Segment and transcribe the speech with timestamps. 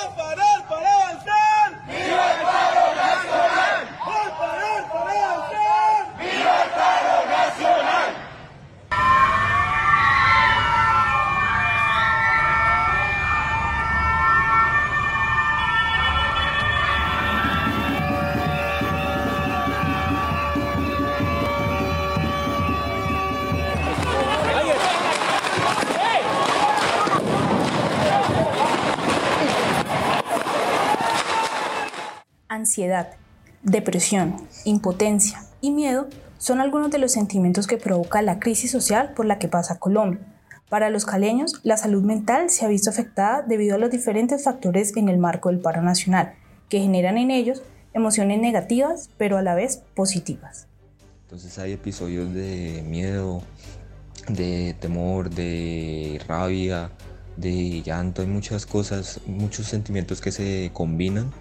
[0.00, 0.29] Rafa!
[32.60, 33.08] Ansiedad,
[33.62, 39.24] depresión, impotencia y miedo son algunos de los sentimientos que provoca la crisis social por
[39.24, 40.20] la que pasa Colombia.
[40.68, 44.94] Para los caleños, la salud mental se ha visto afectada debido a los diferentes factores
[44.98, 46.34] en el marco del paro nacional,
[46.68, 47.62] que generan en ellos
[47.94, 50.66] emociones negativas, pero a la vez positivas.
[51.22, 53.40] Entonces hay episodios de miedo,
[54.28, 56.90] de temor, de rabia,
[57.38, 61.32] de llanto, hay muchas cosas, muchos sentimientos que se combinan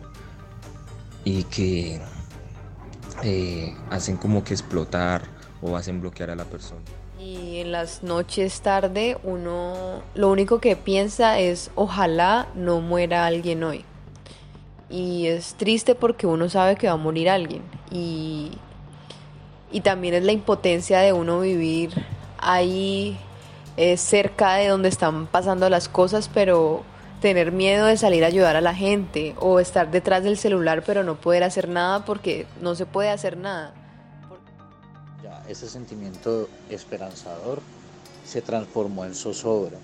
[1.23, 2.01] y que
[3.23, 5.23] eh, hacen como que explotar
[5.61, 6.81] o hacen bloquear a la persona.
[7.19, 13.63] Y en las noches tarde uno lo único que piensa es ojalá no muera alguien
[13.63, 13.83] hoy.
[14.89, 17.61] Y es triste porque uno sabe que va a morir alguien.
[17.91, 18.51] Y,
[19.71, 21.91] y también es la impotencia de uno vivir
[22.37, 23.19] ahí
[23.77, 26.83] eh, cerca de donde están pasando las cosas, pero
[27.21, 31.03] tener miedo de salir a ayudar a la gente o estar detrás del celular pero
[31.03, 33.73] no poder hacer nada porque no se puede hacer nada.
[35.23, 37.61] Ya, ese sentimiento esperanzador
[38.25, 39.77] se transformó en zozobra.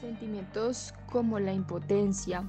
[0.00, 2.44] Sentimientos como la impotencia,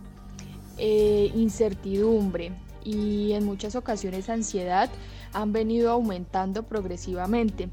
[0.78, 2.52] eh, incertidumbre
[2.84, 4.90] y en muchas ocasiones ansiedad
[5.34, 7.70] han venido aumentando progresivamente.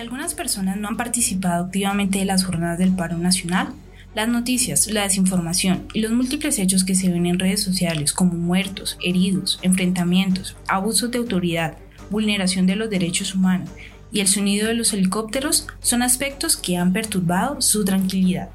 [0.00, 3.68] Algunas personas no han participado activamente de las jornadas del paro nacional,
[4.14, 8.34] las noticias, la desinformación y los múltiples hechos que se ven en redes sociales como
[8.34, 11.76] muertos, heridos, enfrentamientos, abusos de autoridad,
[12.10, 13.70] vulneración de los derechos humanos
[14.12, 18.50] y el sonido de los helicópteros son aspectos que han perturbado su tranquilidad.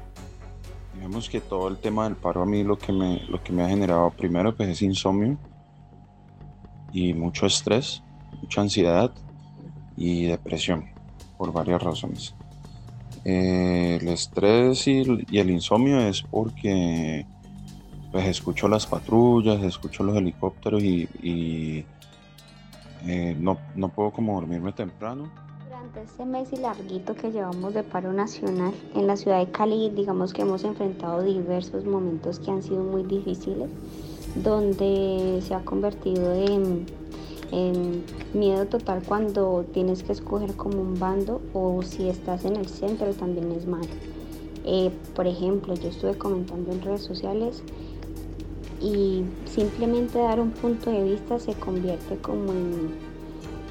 [0.94, 3.64] Digamos que todo el tema del paro a mí lo que me, lo que me
[3.64, 5.36] ha generado primero pues es insomnio
[6.92, 8.02] y mucho estrés,
[8.40, 9.12] mucha ansiedad
[9.96, 10.97] y depresión
[11.38, 12.34] por varias razones.
[13.24, 15.00] Eh, el estrés y,
[15.32, 17.26] el insomnio es porque
[18.12, 21.84] pues escucho las patrullas, escucho los helicópteros y,
[23.06, 25.30] eh, no, no, puedo como dormirme temprano.
[25.64, 29.90] Durante este mes y larguito que llevamos de paro nacional en la ciudad de Cali,
[29.90, 33.68] digamos que hemos enfrentado diversos momentos que han sido muy difíciles,
[34.42, 36.86] donde se ha convertido en
[37.50, 38.04] en
[38.34, 43.12] miedo total cuando tienes que escoger como un bando o si estás en el centro
[43.14, 43.88] también es malo.
[44.64, 47.62] Eh, por ejemplo, yo estuve comentando en redes sociales
[48.80, 53.08] y simplemente dar un punto de vista se convierte como en,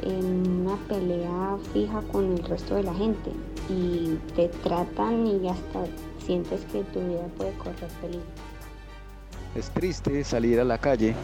[0.03, 3.31] una pelea fija con el resto de la gente
[3.69, 5.85] y te tratan y hasta
[6.25, 8.25] sientes que tu vida puede correr peligro.
[9.55, 11.15] Es triste salir a la calle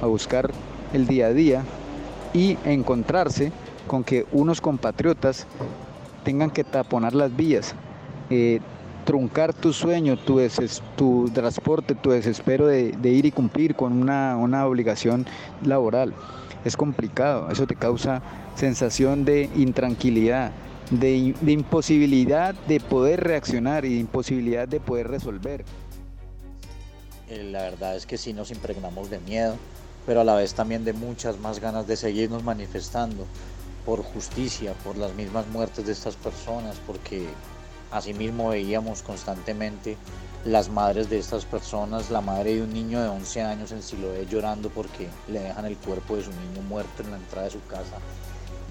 [0.00, 0.50] a buscar
[0.92, 1.64] el día a día
[2.32, 3.52] y encontrarse
[3.86, 5.46] con que unos compatriotas
[6.24, 7.74] tengan que taponar las vías,
[8.28, 8.60] eh,
[9.04, 10.40] truncar tu sueño, tu,
[10.96, 15.26] tu transporte, tu desespero de, ir y cumplir con una, obligación
[15.64, 16.14] laboral.
[16.64, 18.22] Es complicado, eso te causa
[18.54, 20.52] sensación de intranquilidad,
[20.90, 25.64] de, de imposibilidad de poder reaccionar y de imposibilidad de poder resolver.
[27.28, 29.56] Eh, la verdad es que sí nos impregnamos de miedo,
[30.06, 33.26] pero a la vez también de muchas más ganas de seguirnos manifestando
[33.84, 37.28] por justicia, por las mismas muertes de estas personas, porque
[37.90, 39.96] asimismo veíamos constantemente
[40.44, 44.26] las madres de estas personas, la madre de un niño de 11 años en Siloé
[44.26, 47.64] llorando porque le dejan el cuerpo de su niño muerto en la entrada de su
[47.66, 47.96] casa.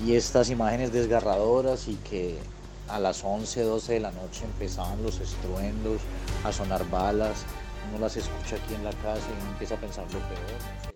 [0.04, 2.40] Y estas imágenes desgarradoras y que
[2.88, 6.02] a las 11, 12 de la noche empezaban los estruendos,
[6.44, 7.44] a sonar balas,
[7.90, 10.89] uno las escucha aquí en la casa y uno empieza a pensar lo peor.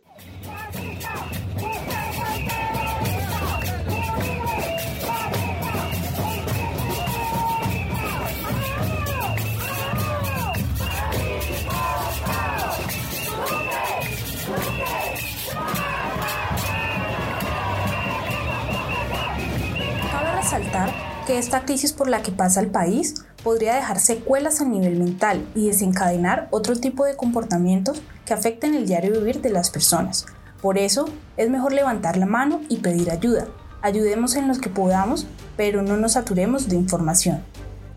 [20.11, 20.93] Cabe resaltar
[21.25, 25.45] que esta crisis por la que pasa el país podría dejar secuelas a nivel mental
[25.55, 30.25] y desencadenar otro tipo de comportamientos que afecten el diario vivir de las personas,
[30.63, 33.47] Por eso es mejor levantar la mano y pedir ayuda.
[33.81, 35.27] Ayudemos en los que podamos,
[35.57, 37.43] pero no nos saturemos de información.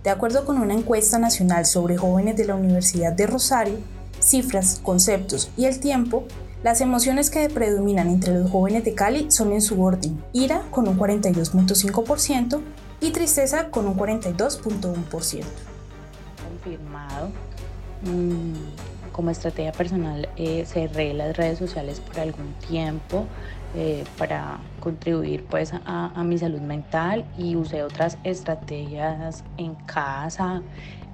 [0.02, 3.78] De acuerdo con una encuesta nacional sobre jóvenes de la Universidad de Rosario,
[4.18, 6.24] cifras, conceptos y el tiempo,
[6.64, 10.88] las emociones que predominan entre los jóvenes de Cali son en su orden, ira con
[10.88, 12.60] un 42.5%
[13.00, 15.44] y tristeza con un 42.1%.
[16.48, 17.28] Confirmado.
[18.02, 23.24] Mm, como estrategia personal eh, cerré las redes sociales por algún tiempo
[23.74, 30.62] eh, para contribuir pues a, mi salud mental y usé otras estrategias en casa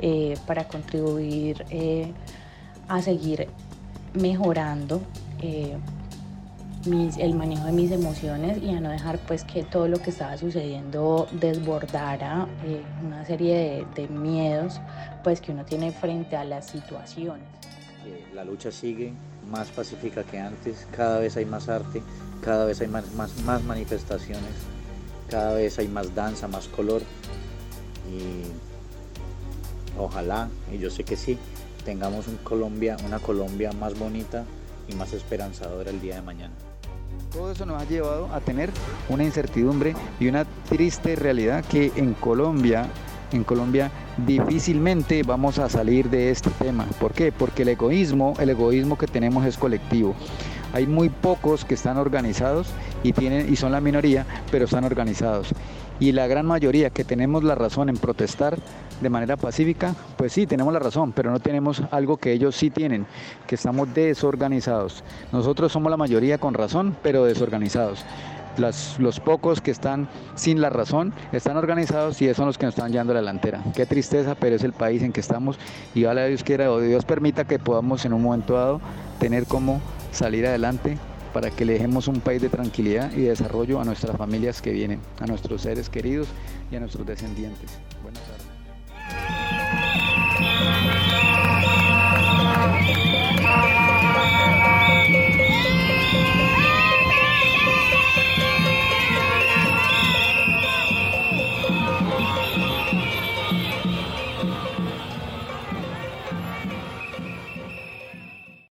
[0.01, 1.65] eh, para contribuir
[2.89, 3.49] a seguir
[4.15, 5.01] mejorando
[6.85, 10.37] el manejo de mis emociones y a no dejar pues que todo lo que estaba
[10.37, 14.81] sucediendo desbordara eh, una serie de, miedos
[15.23, 17.47] pues que uno tiene frente a las situaciones.
[18.05, 19.13] Eh, la lucha sigue
[19.51, 22.03] más pacífica que antes, cada vez hay más arte,
[22.43, 23.05] cada vez hay más,
[23.65, 24.55] manifestaciones,
[25.31, 27.03] cada vez hay más danza, más color
[28.11, 28.43] y
[29.99, 31.39] ojalá, y yo sé que sí,
[31.85, 34.45] tengamos Colombia, una Colombia más bonita
[34.89, 36.55] y más esperanzadora el día de mañana.
[37.33, 38.71] Todo eso nos ha llevado a tener
[39.09, 42.89] una incertidumbre y una triste realidad que en Colombia,
[43.35, 43.91] en Colombia
[44.27, 46.87] difícilmente vamos a salir de este tema.
[47.01, 47.33] ¿Por qué?
[47.33, 50.15] Porque el egoísmo, el egoísmo que tenemos es colectivo.
[50.73, 52.69] Hay muy pocos que están organizados
[53.03, 55.53] y tienen y son la minoría, pero están organizados.
[56.01, 58.59] Y la gran mayoría que tenemos la razón en protestar
[59.01, 62.71] de manera pacífica, pues sí, tenemos la razón, pero no tenemos algo que ellos sí
[62.71, 63.07] tienen,
[63.47, 65.05] que estamos desorganizados.
[65.33, 68.05] Nosotros somos la mayoría con razón, pero desorganizados.
[68.59, 72.93] Los pocos que están sin la razón están organizados y son los que nos están
[72.93, 73.63] llevando a la delantera.
[73.75, 75.59] Qué tristeza, pero es el país en que estamos
[75.95, 78.81] y ojalá Dios quiera o Dios permita que podamos en un momento dado
[79.19, 80.99] tener como salir adelante
[81.33, 85.01] para que le dejemos un país de tranquilidad y desarrollo a nuestras familias que vienen,
[85.21, 86.29] a nuestros seres queridos
[86.71, 87.71] y a nuestros descendientes.
[88.03, 88.52] Buenas tardes.